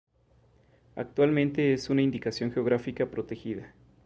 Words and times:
Actualmente 0.95 1.73
es 1.73 1.91
una 1.91 2.01
Indicación 2.01 2.51
Geográfica 2.51 3.05
protegida. 3.05 3.75